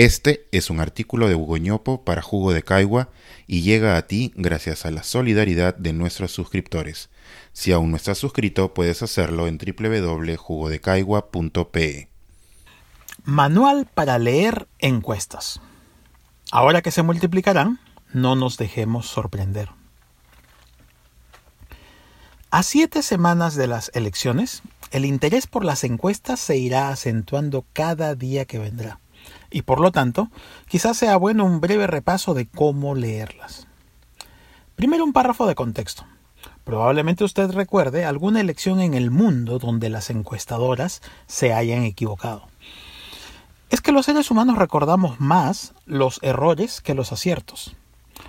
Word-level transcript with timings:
Este 0.00 0.48
es 0.50 0.70
un 0.70 0.80
artículo 0.80 1.28
de 1.28 1.34
Hugo 1.34 1.58
Ñopo 1.58 2.06
para 2.06 2.22
Jugo 2.22 2.54
de 2.54 2.62
Caigua 2.62 3.10
y 3.46 3.60
llega 3.60 3.98
a 3.98 4.06
ti 4.06 4.32
gracias 4.34 4.86
a 4.86 4.90
la 4.90 5.02
solidaridad 5.02 5.76
de 5.76 5.92
nuestros 5.92 6.32
suscriptores. 6.32 7.10
Si 7.52 7.70
aún 7.70 7.90
no 7.90 7.98
estás 7.98 8.16
suscrito, 8.16 8.72
puedes 8.72 9.02
hacerlo 9.02 9.46
en 9.46 9.58
www.jugodecaigua.pe. 9.58 12.08
Manual 13.24 13.86
para 13.92 14.18
leer 14.18 14.68
encuestas. 14.78 15.60
Ahora 16.50 16.80
que 16.80 16.92
se 16.92 17.02
multiplicarán, 17.02 17.78
no 18.14 18.36
nos 18.36 18.56
dejemos 18.56 19.06
sorprender. 19.06 19.68
A 22.50 22.62
siete 22.62 23.02
semanas 23.02 23.54
de 23.54 23.66
las 23.66 23.90
elecciones, 23.92 24.62
el 24.92 25.04
interés 25.04 25.46
por 25.46 25.62
las 25.62 25.84
encuestas 25.84 26.40
se 26.40 26.56
irá 26.56 26.88
acentuando 26.88 27.66
cada 27.74 28.14
día 28.14 28.46
que 28.46 28.58
vendrá 28.58 28.98
y 29.50 29.62
por 29.62 29.80
lo 29.80 29.92
tanto 29.92 30.28
quizás 30.68 30.96
sea 30.96 31.16
bueno 31.16 31.44
un 31.44 31.60
breve 31.60 31.86
repaso 31.86 32.34
de 32.34 32.46
cómo 32.46 32.94
leerlas. 32.94 33.66
Primero 34.76 35.04
un 35.04 35.12
párrafo 35.12 35.46
de 35.46 35.54
contexto. 35.54 36.04
Probablemente 36.64 37.24
usted 37.24 37.50
recuerde 37.50 38.04
alguna 38.04 38.40
elección 38.40 38.80
en 38.80 38.94
el 38.94 39.10
mundo 39.10 39.58
donde 39.58 39.90
las 39.90 40.08
encuestadoras 40.08 41.02
se 41.26 41.52
hayan 41.52 41.82
equivocado. 41.82 42.48
Es 43.70 43.80
que 43.80 43.92
los 43.92 44.06
seres 44.06 44.30
humanos 44.30 44.56
recordamos 44.56 45.20
más 45.20 45.74
los 45.86 46.18
errores 46.22 46.80
que 46.80 46.94
los 46.94 47.12
aciertos. 47.12 47.76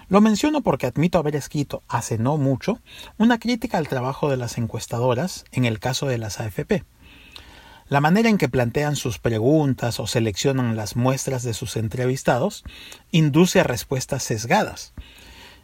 Lo 0.07 0.21
menciono 0.21 0.61
porque 0.61 0.87
admito 0.87 1.19
haber 1.19 1.35
escrito 1.35 1.83
hace 1.87 2.17
no 2.17 2.37
mucho 2.37 2.79
una 3.17 3.39
crítica 3.39 3.77
al 3.77 3.87
trabajo 3.87 4.29
de 4.29 4.37
las 4.37 4.57
encuestadoras 4.57 5.45
en 5.51 5.65
el 5.65 5.79
caso 5.79 6.05
de 6.05 6.17
las 6.17 6.39
AFP. 6.39 6.83
La 7.91 7.99
manera 7.99 8.29
en 8.29 8.37
que 8.37 8.47
plantean 8.47 8.95
sus 8.95 9.19
preguntas 9.19 9.99
o 9.99 10.07
seleccionan 10.07 10.77
las 10.77 10.95
muestras 10.95 11.43
de 11.43 11.53
sus 11.53 11.75
entrevistados 11.75 12.63
induce 13.11 13.59
a 13.59 13.63
respuestas 13.63 14.23
sesgadas. 14.23 14.93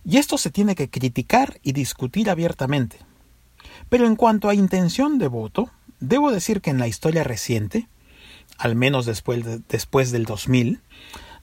Y 0.04 0.18
esto 0.18 0.38
se 0.38 0.52
tiene 0.52 0.76
que 0.76 0.90
criticar 0.90 1.58
y 1.64 1.72
discutir 1.72 2.30
abiertamente. 2.30 2.98
Pero 3.88 4.08
en 4.08 4.18
cuanto 4.18 4.50
a 4.50 4.56
intención 4.56 5.20
de 5.20 5.30
voto, 5.30 5.72
debo 6.02 6.30
decir 6.34 6.60
que 6.60 6.70
en 6.70 6.80
la 6.80 6.90
historia 6.90 7.24
reciente, 7.24 7.88
al 8.58 8.76
menos 8.76 9.06
después, 9.06 9.46
después 9.70 10.12
del 10.12 10.26
2000, 10.26 10.82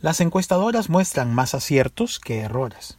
las 0.00 0.20
encuestadoras 0.20 0.90
muestran 0.90 1.32
más 1.32 1.54
aciertos 1.54 2.20
que 2.20 2.40
errores. 2.40 2.98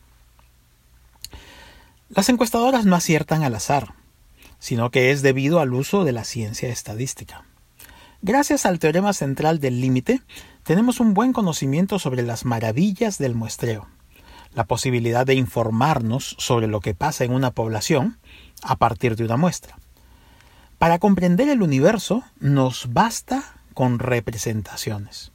Las 2.10 2.30
encuestadoras 2.30 2.88
no 2.88 2.96
aciertan 2.96 3.44
al 3.44 3.54
azar, 3.54 3.94
sino 4.58 4.90
que 4.90 5.12
es 5.12 5.22
debido 5.22 5.60
al 5.60 5.72
uso 5.76 6.04
de 6.04 6.14
la 6.14 6.24
ciencia 6.24 6.70
estadística. 6.70 7.46
Gracias 8.28 8.66
al 8.66 8.80
teorema 8.80 9.14
central 9.14 9.60
del 9.60 9.80
límite, 9.80 10.20
tenemos 10.64 11.00
un 11.00 11.14
buen 11.14 11.32
conocimiento 11.32 12.00
sobre 12.00 12.24
las 12.24 12.44
maravillas 12.44 13.20
del 13.20 13.36
muestreo, 13.36 13.86
la 14.56 14.64
posibilidad 14.64 15.28
de 15.28 15.36
informarnos 15.36 16.36
sobre 16.40 16.66
lo 16.66 16.80
que 16.80 16.96
pasa 16.96 17.24
en 17.24 17.32
una 17.32 17.52
población 17.52 18.18
a 18.64 18.78
partir 18.78 19.16
de 19.16 19.26
una 19.26 19.38
muestra. 19.38 19.78
Para 20.80 20.98
comprender 20.98 21.50
el 21.50 21.62
universo 21.62 22.24
nos 22.40 22.92
basta 22.92 23.60
con 23.76 24.00
representaciones. 24.00 25.32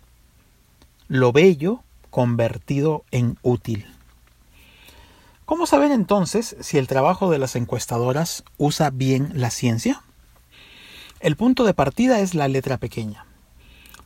Lo 1.07 1.31
bello 1.31 1.85
convertido 2.11 3.05
en 3.13 3.39
útil. 3.43 3.87
¿Cómo 5.45 5.67
saber 5.67 5.93
entonces 5.93 6.57
si 6.59 6.77
el 6.77 6.89
trabajo 6.89 7.31
de 7.31 7.39
las 7.39 7.55
encuestadoras 7.55 8.43
usa 8.59 8.91
bien 8.91 9.31
la 9.35 9.51
ciencia? 9.51 10.03
El 11.21 11.37
punto 11.37 11.65
de 11.65 11.75
partida 11.75 12.21
es 12.21 12.35
la 12.35 12.49
letra 12.49 12.79
pequeña. 12.79 13.27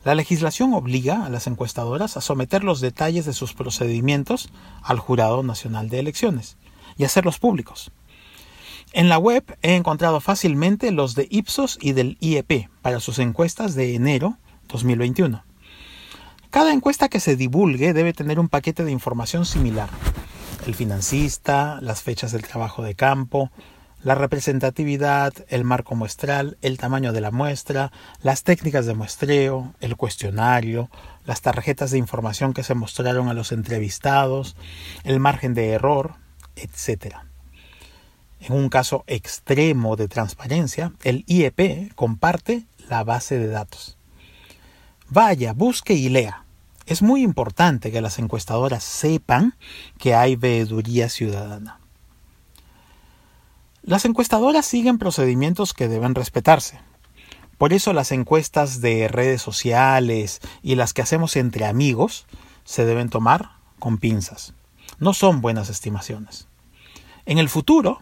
La 0.03 0.15
legislación 0.15 0.73
obliga 0.73 1.25
a 1.25 1.29
las 1.29 1.47
encuestadoras 1.47 2.17
a 2.17 2.21
someter 2.21 2.65
los 2.65 2.81
detalles 2.81 3.25
de 3.25 3.31
sus 3.31 3.53
procedimientos 3.53 4.49
al 4.83 4.99
Jurado 4.99 5.41
Nacional 5.41 5.87
de 5.87 5.99
Elecciones 5.99 6.57
y 6.97 7.05
hacerlos 7.05 7.39
públicos. 7.39 7.93
En 8.91 9.07
la 9.07 9.17
web 9.17 9.57
he 9.61 9.75
encontrado 9.75 10.19
fácilmente 10.19 10.91
los 10.91 11.15
de 11.15 11.27
Ipsos 11.31 11.77
y 11.81 11.93
del 11.93 12.17
IEP 12.19 12.69
para 12.81 12.99
sus 12.99 13.19
encuestas 13.19 13.75
de 13.75 13.95
enero 13.95 14.37
2021. 14.67 15.41
Cada 16.49 16.73
encuesta 16.73 17.07
que 17.07 17.21
se 17.21 17.37
divulgue 17.37 17.93
debe 17.93 18.11
tener 18.11 18.41
un 18.41 18.49
paquete 18.49 18.83
de 18.83 18.91
información 18.91 19.45
similar. 19.45 19.89
El 20.67 20.75
financista, 20.75 21.79
las 21.81 22.01
fechas 22.01 22.33
del 22.33 22.43
trabajo 22.43 22.83
de 22.83 22.95
campo, 22.95 23.51
la 24.05 24.13
representatividad, 24.13 25.33
el 25.47 25.63
marco 25.63 25.95
muestral, 25.95 26.59
el 26.61 26.77
tamaño 26.77 27.11
de 27.11 27.21
la 27.21 27.31
muestra, 27.31 27.91
las 28.21 28.43
técnicas 28.43 28.85
de 28.85 28.93
muestreo, 28.93 29.73
el 29.79 29.95
cuestionario, 29.95 30.91
las 31.25 31.41
tarjetas 31.41 31.89
de 31.89 31.97
información 31.97 32.53
que 32.53 32.61
se 32.61 32.75
mostraron 32.75 33.29
a 33.29 33.33
los 33.33 33.51
entrevistados, 33.51 34.55
el 35.05 35.19
margen 35.19 35.55
de 35.55 35.71
error, 35.71 36.13
etc. 36.55 37.15
En 38.41 38.53
un 38.53 38.69
caso 38.69 39.03
extremo 39.07 39.95
de 39.95 40.07
transparencia, 40.07 40.93
el 41.01 41.23
IEP 41.25 41.91
comparte 41.95 42.67
la 42.87 43.03
base 43.03 43.39
de 43.39 43.47
datos. 43.47 43.97
Vaya, 45.09 45.53
busque 45.53 45.95
y 45.95 46.09
lea. 46.09 46.45
Es 46.85 47.01
muy 47.01 47.23
importante 47.23 47.91
que 47.91 48.01
las 48.01 48.19
encuestadoras 48.19 48.83
sepan 48.83 49.55
que 49.97 50.13
hay 50.13 50.35
veeduría 50.35 51.09
ciudadana. 51.09 51.79
Las 53.85 54.03
encuestadoras 54.05 54.65
siguen 54.65 54.97
procedimientos 54.97 55.75
que 55.75 55.87
deben 55.87 56.15
respetarse. 56.15 56.79
Por 57.59 57.71
eso 57.71 57.93
las 57.93 58.11
encuestas 58.11 58.81
de 58.81 59.07
redes 59.07 59.43
sociales 59.43 60.41
y 60.63 60.73
las 60.73 60.91
que 60.91 61.03
hacemos 61.03 61.35
entre 61.35 61.67
amigos 61.67 62.25
se 62.63 62.83
deben 62.83 63.11
tomar 63.11 63.51
con 63.77 63.99
pinzas. 63.99 64.55
No 64.97 65.13
son 65.13 65.39
buenas 65.39 65.69
estimaciones. 65.69 66.47
En 67.27 67.37
el 67.37 67.47
futuro, 67.47 67.99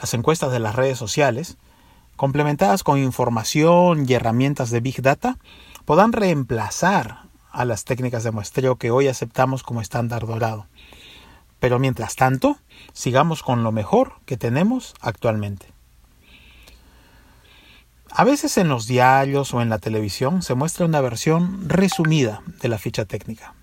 las 0.00 0.14
encuestas 0.14 0.52
de 0.52 0.58
las 0.58 0.74
redes 0.74 0.96
sociales, 0.96 1.58
complementadas 2.16 2.82
con 2.82 2.96
información 2.96 4.08
y 4.08 4.14
herramientas 4.14 4.70
de 4.70 4.80
Big 4.80 5.02
Data, 5.02 5.36
podrán 5.84 6.12
reemplazar 6.12 7.24
a 7.50 7.66
las 7.66 7.84
técnicas 7.84 8.24
de 8.24 8.30
muestreo 8.30 8.76
que 8.76 8.90
hoy 8.90 9.08
aceptamos 9.08 9.62
como 9.62 9.82
estándar 9.82 10.26
dorado. 10.26 10.66
Pero 11.60 11.78
mientras 11.78 12.16
tanto, 12.16 12.58
sigamos 12.92 13.42
con 13.42 13.64
lo 13.64 13.72
mejor 13.72 14.14
que 14.26 14.36
tenemos 14.36 14.94
actualmente. 15.00 15.66
A 18.10 18.24
veces 18.24 18.56
en 18.56 18.68
los 18.68 18.86
diarios 18.86 19.52
o 19.52 19.60
en 19.60 19.68
la 19.68 19.78
televisión 19.78 20.42
se 20.42 20.54
muestra 20.54 20.86
una 20.86 21.00
versión 21.00 21.68
resumida 21.68 22.42
de 22.62 22.68
la 22.68 22.78
ficha 22.78 23.04
técnica. 23.04 23.54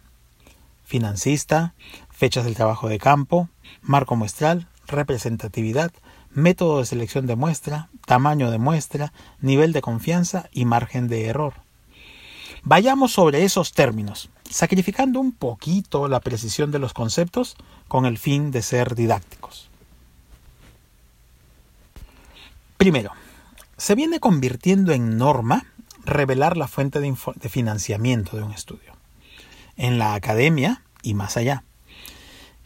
Financista, 0.84 1.74
fechas 2.12 2.46
del 2.46 2.54
trabajo 2.54 2.88
de 2.88 3.00
campo, 3.00 3.50
marco 3.82 4.16
muestral, 4.16 4.68
representatividad, 4.86 5.92
método 6.30 6.80
de 6.80 6.86
selección 6.86 7.26
de 7.26 7.36
muestra, 7.36 7.90
tamaño 8.06 8.52
de 8.52 8.60
muestra, 8.60 9.14
nivel 9.40 9.74
de 9.74 9.82
confianza 9.82 10.50
y 10.52 10.66
margen 10.66 11.08
de 11.08 11.26
error. 11.26 11.63
Vayamos 12.64 13.12
sobre 13.12 13.44
esos 13.44 13.74
términos 13.74 14.30
sacrificando 14.54 15.20
un 15.20 15.32
poquito 15.32 16.08
la 16.08 16.20
precisión 16.20 16.72
de 16.72 16.80
los 16.80 16.94
conceptos 16.94 17.56
con 17.88 18.06
el 18.06 18.18
fin 18.18 18.52
de 18.52 18.62
ser 18.62 18.96
didácticos. 18.96 19.70
Primero, 22.78 23.12
se 23.78 23.96
viene 23.96 24.20
convirtiendo 24.20 24.92
en 24.92 25.18
norma 25.18 25.66
revelar 26.06 26.56
la 26.56 26.68
fuente 26.68 27.00
de, 27.00 27.16
financiamiento 27.50 28.38
de 28.38 28.44
un 28.44 28.52
estudio. 28.52 28.94
En 29.76 29.98
la 29.98 30.14
academia 30.14 30.84
y 31.02 31.16
más 31.16 31.36
allá. 31.38 31.64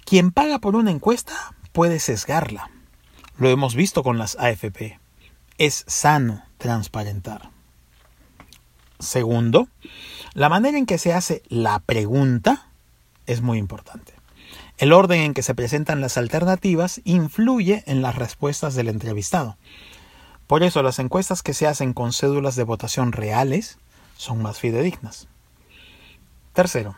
Quien 0.04 0.32
paga 0.32 0.60
por 0.60 0.76
una 0.76 0.92
encuesta 0.92 1.56
puede 1.72 2.00
sesgarla. 2.00 2.70
Lo 3.38 3.50
hemos 3.50 3.76
visto 3.76 4.04
con 4.04 4.18
las 4.18 4.36
AFP. 4.38 5.00
Es 5.58 5.86
sano 5.88 6.44
transparentar. 6.58 7.57
Segundo, 9.00 9.68
la 10.34 10.50
manera 10.50 10.78
en 10.78 10.86
que 10.86 10.98
se 10.98 11.14
hace 11.14 11.44
la 11.48 11.80
pregunta 11.80 12.68
es 13.26 13.42
muy 13.42 13.58
importante. 13.58 14.14
El 14.78 14.94
orden 14.94 15.22
en 15.22 15.34
que 15.34 15.44
se 15.44 15.56
presentan 15.56 16.02
las 16.02 16.18
alternativas 16.18 17.02
influye 17.04 17.84
en 17.88 18.02
las 18.02 18.16
respuestas 18.16 18.76
del 18.76 18.90
entrevistado. 18.90 19.58
Por 20.46 20.64
eso 20.64 20.84
las 20.84 21.00
encuestas 21.00 21.44
que 21.44 21.54
se 21.54 21.68
hacen 21.68 21.94
con 21.94 22.14
cédulas 22.14 22.56
de 22.56 22.64
votación 22.64 23.12
reales 23.12 23.78
son 24.18 24.42
más 24.42 24.60
fidedignas. 24.60 25.28
Tercero, 26.54 26.96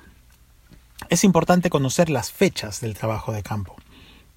es 1.10 1.24
importante 1.24 1.69
conocer 1.69 2.10
las 2.10 2.31
fechas 2.31 2.81
del 2.81 2.96
trabajo 2.96 3.31
de 3.31 3.44
campo, 3.44 3.75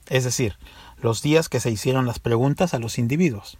es 0.09 0.25
decir, 0.25 0.56
los 0.99 1.20
días 1.23 1.49
que 1.49 1.61
se 1.61 1.70
hicieron 1.70 2.06
las 2.06 2.19
preguntas 2.19 2.75
a 2.75 2.79
los 2.79 2.99
individuos. 2.99 3.59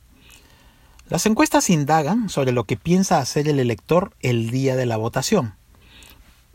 Las 1.08 1.26
encuestas 1.26 1.69
indagan 1.69 2.28
sobre 2.28 2.52
lo 2.52 2.64
que 2.64 2.76
piensa 2.76 3.19
hacer 3.19 3.49
el 3.49 3.60
elector 3.60 4.12
el 4.20 4.50
día 4.50 4.76
de 4.76 4.87
la 4.87 4.96
votación. 4.96 5.54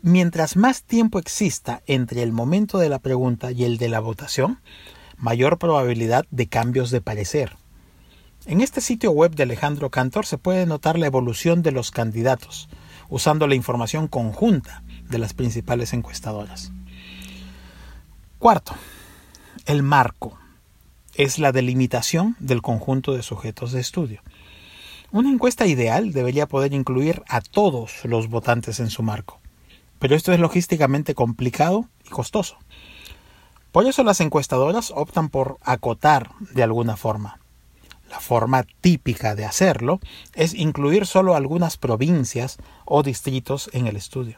Mientras 0.02 0.56
más 0.56 0.82
tiempo 0.82 1.18
exista 1.18 1.82
entre 1.86 2.22
el 2.22 2.32
momento 2.32 2.78
de 2.78 2.88
la 2.88 2.98
pregunta 2.98 3.52
y 3.52 3.64
el 3.64 3.78
de 3.78 3.88
la 3.88 4.00
votación, 4.00 4.60
mayor 5.16 5.58
probabilidad 5.58 6.24
de 6.30 6.46
cambios 6.46 6.90
de 6.90 7.00
parecer. 7.00 7.56
En 8.46 8.60
este 8.60 8.80
sitio 8.80 9.10
web 9.10 9.34
de 9.34 9.42
Alejandro 9.42 9.90
Cantor 9.90 10.24
se 10.24 10.38
puede 10.38 10.66
notar 10.66 10.98
la 10.98 11.06
evolución 11.06 11.62
de 11.62 11.72
los 11.72 11.90
candidatos, 11.90 12.68
usando 13.08 13.46
la 13.46 13.54
información 13.54 14.08
conjunta 14.08 14.82
de 15.08 15.18
las 15.18 15.34
principales 15.34 15.92
encuestadoras. 15.92 16.72
Cuarto, 18.38 18.74
el 19.66 19.82
marco 19.82 20.38
es 21.14 21.40
la 21.40 21.50
delimitación 21.50 22.36
del 22.38 22.62
conjunto 22.62 23.12
de 23.12 23.22
sujetos 23.22 23.72
de 23.72 23.80
estudio. 23.80 24.22
Una 25.10 25.30
encuesta 25.30 25.66
ideal 25.66 26.12
debería 26.12 26.46
poder 26.46 26.74
incluir 26.74 27.22
a 27.28 27.40
todos 27.40 28.04
los 28.04 28.28
votantes 28.28 28.78
en 28.78 28.90
su 28.90 29.02
marco, 29.02 29.40
pero 29.98 30.14
esto 30.14 30.34
es 30.34 30.40
logísticamente 30.40 31.14
complicado 31.14 31.88
y 32.04 32.10
costoso. 32.10 32.58
Por 33.72 33.86
eso 33.86 34.04
las 34.04 34.20
encuestadoras 34.20 34.92
optan 34.94 35.30
por 35.30 35.56
acotar 35.62 36.32
de 36.52 36.62
alguna 36.62 36.98
forma. 36.98 37.38
La 38.10 38.20
forma 38.20 38.66
típica 38.82 39.34
de 39.34 39.46
hacerlo 39.46 39.98
es 40.34 40.52
incluir 40.52 41.06
solo 41.06 41.34
algunas 41.34 41.78
provincias 41.78 42.58
o 42.84 43.02
distritos 43.02 43.70
en 43.72 43.86
el 43.86 43.96
estudio. 43.96 44.36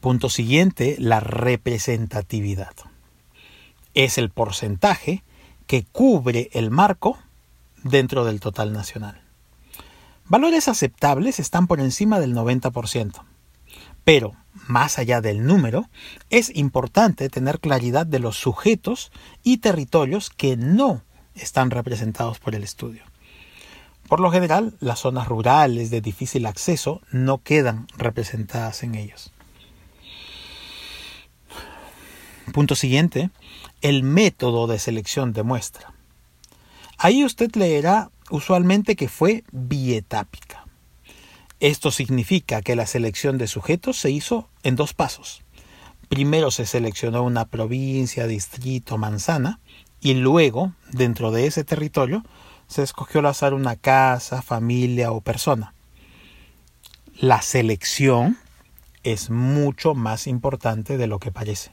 Punto 0.00 0.28
siguiente, 0.28 0.94
la 1.00 1.18
representatividad. 1.18 2.74
Es 3.94 4.18
el 4.18 4.30
porcentaje 4.30 5.24
que 5.66 5.84
cubre 5.84 6.48
el 6.52 6.70
marco 6.70 7.18
dentro 7.82 8.24
del 8.24 8.40
total 8.40 8.72
nacional. 8.72 9.20
Valores 10.26 10.68
aceptables 10.68 11.40
están 11.40 11.66
por 11.66 11.80
encima 11.80 12.20
del 12.20 12.34
90%. 12.34 13.24
Pero, 14.04 14.32
más 14.66 14.98
allá 14.98 15.20
del 15.20 15.44
número, 15.44 15.88
es 16.30 16.54
importante 16.54 17.28
tener 17.28 17.60
claridad 17.60 18.06
de 18.06 18.18
los 18.18 18.36
sujetos 18.36 19.10
y 19.42 19.58
territorios 19.58 20.30
que 20.30 20.56
no 20.56 21.02
están 21.34 21.70
representados 21.70 22.38
por 22.38 22.54
el 22.54 22.62
estudio. 22.62 23.02
Por 24.08 24.20
lo 24.20 24.30
general, 24.30 24.76
las 24.80 25.00
zonas 25.00 25.28
rurales 25.28 25.90
de 25.90 26.00
difícil 26.00 26.46
acceso 26.46 27.00
no 27.12 27.38
quedan 27.38 27.86
representadas 27.96 28.82
en 28.82 28.96
ellos. 28.96 29.32
Punto 32.52 32.74
siguiente, 32.74 33.30
el 33.80 34.02
método 34.02 34.66
de 34.66 34.80
selección 34.80 35.32
de 35.32 35.44
muestra. 35.44 35.92
Ahí 37.02 37.24
usted 37.24 37.50
leerá 37.56 38.10
usualmente 38.28 38.94
que 38.94 39.08
fue 39.08 39.42
bietápica. 39.52 40.66
Esto 41.58 41.90
significa 41.90 42.60
que 42.60 42.76
la 42.76 42.84
selección 42.86 43.38
de 43.38 43.46
sujetos 43.46 43.98
se 43.98 44.10
hizo 44.10 44.50
en 44.64 44.76
dos 44.76 44.92
pasos. 44.92 45.42
Primero 46.10 46.50
se 46.50 46.66
seleccionó 46.66 47.22
una 47.22 47.46
provincia, 47.46 48.26
distrito, 48.26 48.98
manzana, 48.98 49.60
y 50.02 50.12
luego, 50.12 50.74
dentro 50.92 51.30
de 51.30 51.46
ese 51.46 51.64
territorio, 51.64 52.22
se 52.66 52.82
escogió 52.82 53.20
al 53.20 53.26
azar 53.26 53.54
una 53.54 53.76
casa, 53.76 54.42
familia 54.42 55.10
o 55.10 55.22
persona. 55.22 55.72
La 57.14 57.40
selección 57.40 58.36
es 59.04 59.30
mucho 59.30 59.94
más 59.94 60.26
importante 60.26 60.98
de 60.98 61.06
lo 61.06 61.18
que 61.18 61.32
parece. 61.32 61.72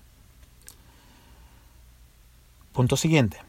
Punto 2.71 2.95
siguiente. 2.95 3.46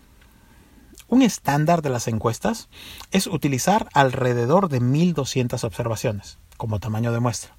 Un 1.08 1.22
estándar 1.22 1.82
de 1.82 1.90
las 1.90 2.06
encuestas 2.06 2.68
es 3.10 3.26
utilizar 3.26 3.88
alrededor 3.94 4.68
de 4.68 4.80
1200 4.80 5.64
observaciones 5.64 6.38
como 6.56 6.80
tamaño 6.80 7.12
de 7.12 7.20
muestra. 7.20 7.56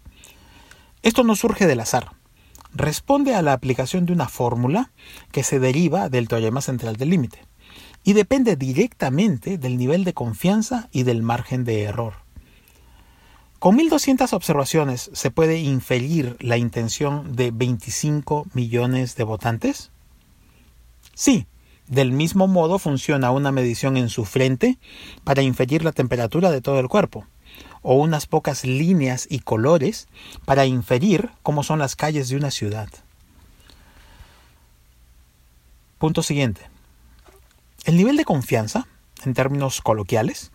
Esto 1.01 1.24
no 1.24 1.36
surge 1.36 1.68
del 1.68 1.80
azar 1.80 2.12
responde 2.74 3.36
a 3.36 3.42
la 3.42 3.54
aplicación 3.54 4.06
de 4.06 4.13
una 4.13 4.30
fórmula 4.30 4.92
que 5.31 5.44
se 5.44 5.60
deriva 5.60 6.10
del 6.10 6.28
teorema 6.28 6.62
central 6.62 6.96
del 6.96 7.10
límite 7.10 7.46
y 8.04 8.13
depende 8.13 8.56
directamente 8.56 9.57
del 9.57 9.78
nivel 9.78 10.04
de 10.04 10.13
confianza 10.13 10.90
y 10.92 11.04
del 11.04 11.22
margen 11.22 11.63
de 11.66 11.84
error. 11.84 12.13
Con 13.60 13.75
1200 13.75 14.31
observaciones 14.31 15.12
se 15.13 15.31
puede 15.31 15.60
inferir 15.60 16.38
la 16.40 16.56
intención 16.56 17.36
de 17.36 17.51
25 17.51 18.48
millones 18.54 19.16
de 19.16 19.24
votantes? 19.25 19.92
Sí, 21.13 21.46
del 21.89 22.12
mismo 22.12 22.47
modo 22.47 22.80
funciona 22.80 23.31
una 23.31 23.51
medición 23.51 23.97
en 23.97 24.09
su 24.09 24.24
frente 24.24 24.77
para 25.24 25.41
inferir 25.41 25.83
la 25.83 25.91
temperatura 25.91 26.51
de 26.51 26.62
todo 26.62 26.80
el 26.80 26.88
cuerpo 26.88 27.25
o 27.81 27.95
unas 27.95 28.27
pocas 28.27 28.63
líneas 28.63 29.27
y 29.30 29.39
colores 29.39 30.07
para 30.45 30.65
inferir 30.65 31.30
cómo 31.41 31.63
son 31.63 31.80
las 31.80 31.95
calles 31.95 32.30
de 32.30 32.38
una 32.38 32.51
ciudad. 32.51 32.89
Punto 35.97 36.24
siguiente. 36.24 36.62
El 37.86 37.97
nivel 37.97 38.18
de 38.18 38.25
confianza, 38.25 38.88
en 39.25 39.33
términos 39.33 39.81
coloquiales, 39.81 40.51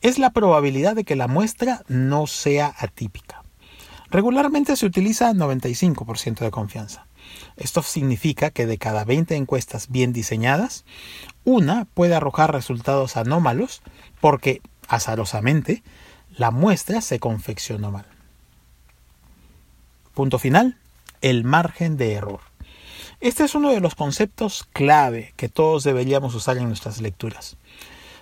es 0.00 0.18
la 0.18 0.30
probabilidad 0.30 0.96
de 0.96 1.04
que 1.04 1.16
la 1.16 1.28
muestra 1.28 1.84
no 1.88 2.26
sea 2.26 2.74
atípica. 2.78 3.42
Regularmente 4.10 4.74
se 4.76 4.86
utiliza 4.86 5.32
95% 5.32 6.38
de 6.38 6.50
confianza. 6.50 7.06
Esto 7.56 7.82
significa 7.82 8.50
que 8.50 8.66
de 8.66 8.78
cada 8.78 9.04
20 9.04 9.36
encuestas 9.36 9.88
bien 9.90 10.12
diseñadas, 10.12 10.84
una 11.44 11.84
puede 11.84 12.14
arrojar 12.14 12.52
resultados 12.52 13.16
anómalos 13.16 13.82
porque, 14.20 14.62
azarosamente, 14.88 15.82
la 16.36 16.50
muestra 16.50 17.00
se 17.02 17.18
confeccionó 17.18 17.90
mal. 17.90 18.06
Punto 20.14 20.38
final, 20.38 20.78
el 21.20 21.44
margen 21.44 21.96
de 21.96 22.14
error. 22.14 22.40
Este 23.20 23.44
es 23.44 23.54
uno 23.54 23.70
de 23.70 23.80
los 23.80 23.94
conceptos 23.94 24.66
clave 24.72 25.34
que 25.36 25.48
todos 25.48 25.84
deberíamos 25.84 26.34
usar 26.34 26.56
en 26.56 26.68
nuestras 26.68 27.00
lecturas. 27.00 27.56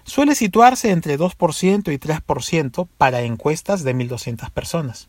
Suele 0.05 0.35
situarse 0.35 0.91
entre 0.91 1.19
2% 1.19 1.93
y 1.93 1.99
3% 1.99 2.89
para 2.97 3.23
encuestas 3.23 3.85
de 3.85 3.95
1.200 3.95 4.51
personas. 4.51 5.09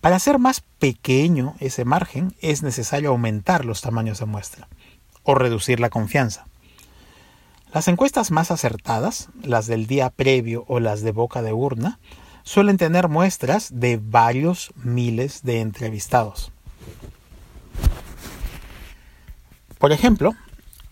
Para 0.00 0.16
hacer 0.16 0.38
más 0.38 0.62
pequeño 0.78 1.54
ese 1.58 1.84
margen 1.84 2.34
es 2.40 2.62
necesario 2.62 3.10
aumentar 3.10 3.64
los 3.64 3.80
tamaños 3.80 4.20
de 4.20 4.26
muestra 4.26 4.68
o 5.24 5.34
reducir 5.34 5.80
la 5.80 5.90
confianza. 5.90 6.46
Las 7.74 7.88
encuestas 7.88 8.30
más 8.30 8.50
acertadas, 8.50 9.28
las 9.42 9.66
del 9.66 9.86
día 9.86 10.10
previo 10.10 10.64
o 10.68 10.80
las 10.80 11.02
de 11.02 11.12
boca 11.12 11.42
de 11.42 11.52
urna, 11.52 11.98
suelen 12.44 12.78
tener 12.78 13.08
muestras 13.08 13.68
de 13.72 14.00
varios 14.02 14.72
miles 14.76 15.42
de 15.42 15.60
entrevistados. 15.60 16.50
Por 19.78 19.92
ejemplo, 19.92 20.34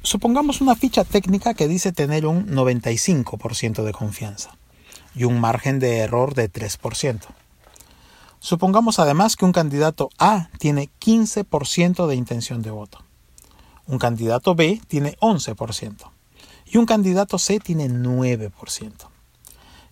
supongamos 0.02 0.60
una 0.60 0.74
ficha 0.74 1.04
técnica 1.04 1.54
que 1.54 1.66
dice 1.66 1.92
tener 1.92 2.26
un 2.26 2.48
95% 2.48 3.84
de 3.84 3.92
confianza 3.92 4.50
y 5.14 5.24
un 5.24 5.40
margen 5.40 5.78
de 5.78 5.98
error 5.98 6.34
de 6.34 6.52
3%. 6.52 7.20
Supongamos 8.40 8.98
además 8.98 9.36
que 9.36 9.44
un 9.44 9.52
candidato 9.52 10.10
A 10.18 10.48
tiene 10.58 10.90
15% 11.00 12.06
de 12.06 12.14
intención 12.14 12.62
de 12.62 12.70
voto. 12.70 12.98
Un 13.86 13.98
candidato 13.98 14.54
B 14.54 14.80
tiene 14.88 15.16
11% 15.20 16.10
y 16.66 16.78
un 16.78 16.86
candidato 16.86 17.38
C 17.38 17.60
tiene 17.60 17.88
9%. 17.88 18.92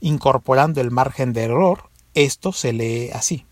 Incorporando 0.00 0.80
el 0.80 0.90
margen 0.90 1.33
de 1.33 1.45
error, 1.45 1.90
esto 2.14 2.52
se 2.52 2.73
lee 2.73 3.11
así. 3.12 3.47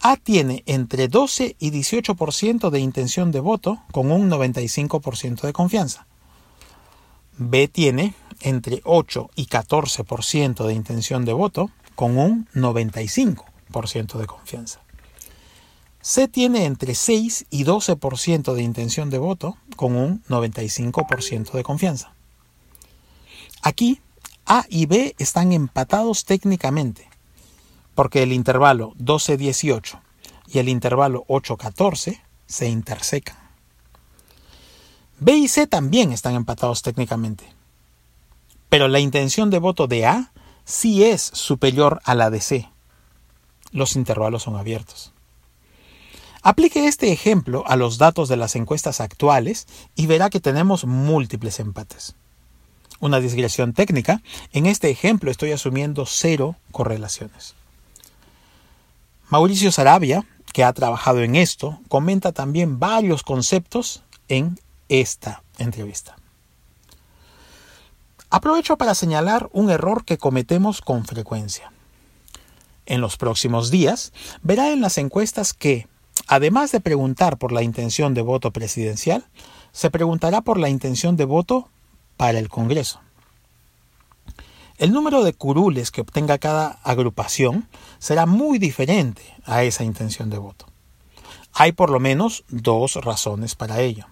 A 0.00 0.16
tiene 0.16 0.62
entre 0.66 1.08
12 1.08 1.56
y 1.58 1.70
18% 1.70 2.70
de 2.70 2.80
intención 2.80 3.30
de 3.32 3.40
voto 3.40 3.82
con 3.92 4.10
un 4.10 4.30
95% 4.30 5.42
de 5.42 5.52
confianza. 5.52 6.06
B 7.36 7.68
tiene 7.68 8.14
entre 8.40 8.80
8 8.84 9.30
y 9.36 9.46
14% 9.46 10.66
de 10.66 10.72
intención 10.72 11.26
de 11.26 11.34
voto 11.34 11.70
con 11.94 12.16
un 12.16 12.46
95% 12.54 13.49
de 13.70 14.26
confianza. 14.26 14.80
C 16.02 16.28
tiene 16.28 16.64
entre 16.64 16.94
6 16.94 17.46
y 17.50 17.64
12% 17.64 18.54
de 18.54 18.62
intención 18.62 19.10
de 19.10 19.18
voto 19.18 19.56
con 19.76 19.96
un 19.96 20.22
95% 20.24 21.52
de 21.52 21.62
confianza. 21.62 22.12
Aquí 23.62 24.00
A 24.46 24.64
y 24.68 24.86
B 24.86 25.14
están 25.18 25.52
empatados 25.52 26.24
técnicamente, 26.24 27.08
porque 27.94 28.22
el 28.22 28.32
intervalo 28.32 28.94
12-18 28.94 30.00
y 30.48 30.58
el 30.58 30.68
intervalo 30.68 31.24
8-14 31.28 32.20
se 32.46 32.68
intersecan. 32.68 33.36
B 35.18 35.34
y 35.34 35.48
C 35.48 35.66
también 35.66 36.12
están 36.12 36.34
empatados 36.34 36.80
técnicamente, 36.80 37.44
pero 38.70 38.88
la 38.88 39.00
intención 39.00 39.50
de 39.50 39.58
voto 39.58 39.86
de 39.86 40.06
A 40.06 40.32
sí 40.64 41.04
es 41.04 41.20
superior 41.20 42.00
a 42.04 42.14
la 42.14 42.30
de 42.30 42.40
C. 42.40 42.70
Los 43.72 43.96
intervalos 43.96 44.42
son 44.44 44.56
abiertos. 44.56 45.12
Aplique 46.42 46.86
este 46.86 47.12
ejemplo 47.12 47.64
a 47.66 47.76
los 47.76 47.98
datos 47.98 48.28
de 48.28 48.36
las 48.36 48.56
encuestas 48.56 49.00
actuales 49.00 49.66
y 49.94 50.06
verá 50.06 50.30
que 50.30 50.40
tenemos 50.40 50.84
múltiples 50.84 51.60
empates 51.60 52.14
una 53.00 53.18
digresión 53.18 53.72
técnica, 53.72 54.22
en 54.52 54.66
este 54.66 54.90
ejemplo 54.90 55.30
estoy 55.30 55.52
asumiendo 55.52 56.06
cero 56.06 56.56
correlaciones. 56.70 57.54
Mauricio 59.30 59.72
Sarabia, 59.72 60.24
que 60.52 60.64
ha 60.64 60.72
trabajado 60.72 61.20
en 61.22 61.34
esto, 61.34 61.80
comenta 61.88 62.32
también 62.32 62.78
varios 62.78 63.22
conceptos 63.22 64.02
en 64.28 64.58
esta 64.88 65.42
entrevista. 65.58 66.16
Aprovecho 68.28 68.76
para 68.76 68.94
señalar 68.94 69.48
un 69.52 69.70
error 69.70 70.04
que 70.04 70.18
cometemos 70.18 70.80
con 70.80 71.04
frecuencia. 71.04 71.72
En 72.90 73.00
los 73.00 73.16
próximos 73.16 73.70
días 73.70 74.12
verá 74.42 74.72
en 74.72 74.80
las 74.80 74.98
encuestas 74.98 75.54
que, 75.54 75.86
además 76.26 76.72
de 76.72 76.80
preguntar 76.80 77.38
por 77.38 77.52
la 77.52 77.62
intención 77.62 78.14
de 78.14 78.22
voto 78.22 78.50
presidencial, 78.50 79.24
se 79.70 79.90
preguntará 79.90 80.40
por 80.40 80.58
la 80.58 80.68
intención 80.68 81.16
de 81.16 81.24
voto 81.24 81.68
para 82.16 82.40
el 82.40 82.48
Congreso. 82.48 83.00
El 84.76 84.90
número 84.92 85.22
de 85.22 85.32
curules 85.32 85.92
que 85.92 86.00
obtenga 86.00 86.38
cada 86.38 86.80
agrupación 86.82 87.68
será 88.00 88.26
muy 88.26 88.58
diferente 88.58 89.22
a 89.44 89.62
esa 89.62 89.84
intención 89.84 90.28
de 90.28 90.38
voto. 90.38 90.66
Hay 91.52 91.70
por 91.70 91.90
lo 91.90 92.00
menos 92.00 92.42
dos 92.48 92.96
razones 92.96 93.54
para 93.54 93.82
ello. 93.82 94.06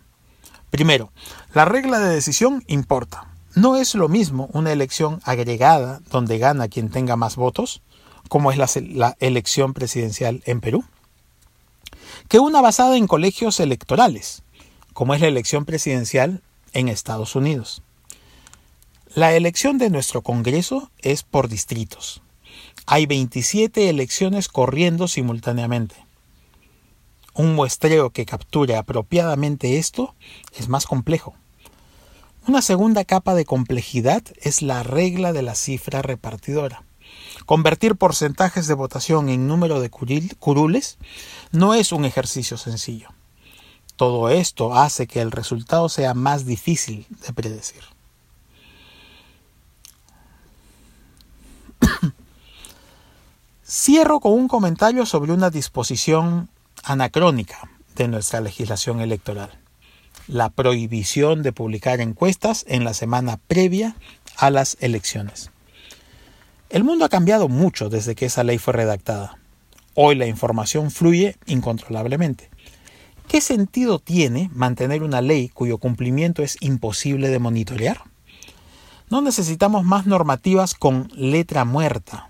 Primero, 0.71 1.11
la 1.53 1.65
regla 1.65 1.99
de 1.99 2.15
decisión 2.15 2.63
importa. 2.69 3.27
No 3.57 3.75
es 3.75 3.97
lo 3.97 4.09
mismo 4.09 4.49
una 4.53 4.71
elección 4.71 5.21
agregada 5.25 6.01
donde 6.13 6.39
gana 6.39 6.69
quien 6.69 6.91
tenga 6.91 7.17
más 7.17 7.35
votos, 7.35 7.83
como 8.29 8.53
es 8.53 8.59
la, 8.59 9.17
elección 9.21 9.75
presidencial 9.75 10.43
en 10.47 10.61
Perú, 10.61 10.85
que 12.29 12.39
una 12.39 12.61
basada 12.61 12.97
en 12.97 13.07
colegios 13.07 13.61
electorales, 13.61 14.43
como 14.93 15.15
es 15.15 15.21
la 15.21 15.29
elección 15.29 15.65
presidencial 15.65 16.43
en 16.73 16.89
Estados 16.89 17.35
Unidos. 17.35 17.83
La 19.15 19.35
elección 19.35 19.79
de 19.79 19.91
nuestro 19.91 20.23
Congreso 20.23 20.91
es 20.99 21.23
por 21.23 21.49
distritos. 21.49 22.23
Hay 22.87 23.07
27 23.07 23.89
elecciones 23.89 24.49
corriendo 24.49 25.09
simultáneamente. 25.09 25.97
Un 27.35 27.55
muestreo 27.55 28.11
que 28.11 28.27
capture 28.27 28.77
apropiadamente 28.77 29.79
esto 29.79 30.15
es 30.57 30.69
más 30.69 30.87
complejo. 30.87 31.35
Una 32.49 32.63
segunda 32.63 33.05
capa 33.05 33.35
de 33.35 33.45
complejidad 33.45 34.23
es 34.41 34.63
la 34.63 34.83
regla 34.83 35.35
de 35.35 35.43
la 35.43 35.55
cifra 35.55 36.01
repartidora. 36.01 36.83
Convertir 37.47 37.97
porcentajes 37.97 38.67
de 38.67 38.75
votación 38.75 39.29
en 39.29 39.47
número 39.49 39.81
de 39.81 39.91
curules 39.91 40.99
no 41.51 41.75
es 41.75 41.93
un 41.93 42.05
ejercicio 42.05 42.57
sencillo. 42.57 43.09
Todo 43.97 44.29
esto 44.29 44.75
hace 44.75 45.07
que 45.07 45.21
el 45.21 45.33
resultado 45.33 45.89
sea 45.89 46.15
más 46.15 46.45
difícil 46.47 47.07
de 47.27 47.33
predecir. 47.33 47.83
Cierro 53.67 54.21
con 54.21 54.33
un 54.33 54.47
comentario 54.47 55.05
sobre 55.05 55.33
una 55.33 55.51
disposición 55.51 56.49
anacrónica 56.85 57.71
de 57.97 58.09
nuestra 58.09 58.41
legislación 58.41 59.01
electoral, 59.01 59.51
la 60.27 60.49
prohibición 60.51 61.43
de 61.43 61.53
publicar 61.53 62.01
encuestas 62.01 62.65
en 62.69 62.85
la 62.85 62.95
semana 62.95 63.39
previa 63.49 63.97
a 64.37 64.51
las 64.51 64.77
elecciones. 64.81 65.51
El 66.71 66.85
mundo 66.85 67.07
ha 67.07 67.09
cambiado 67.09 67.49
mucho 67.49 67.89
desde 67.89 68.15
que 68.15 68.27
esa 68.27 68.45
ley 68.45 68.59
fue 68.59 68.75
redactada. 68.75 69.39
Hoy 69.95 70.17
la 70.17 70.27
información 70.27 70.91
fluye 70.91 71.37
incontrolablemente. 71.47 72.51
¿Qué 73.27 73.41
sentido 73.41 73.99
tiene 73.99 74.51
mantener 74.53 75.03
una 75.03 75.23
ley 75.23 75.49
cuyo 75.49 75.79
cumplimiento 75.79 76.43
es 76.43 76.59
imposible 76.61 77.31
de 77.31 77.39
monitorear? 77.39 78.03
No 79.09 79.23
necesitamos 79.23 79.85
más 79.85 80.05
normativas 80.05 80.75
con 80.75 81.11
letra 81.15 81.65
muerta. 81.65 82.29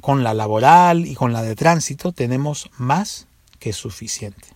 Con 0.00 0.24
la 0.24 0.34
laboral 0.34 1.06
y 1.06 1.14
con 1.14 1.32
la 1.32 1.42
de 1.42 1.54
tránsito 1.54 2.10
tenemos 2.10 2.68
más 2.78 3.28
que 3.60 3.72
suficiente. 3.72 4.55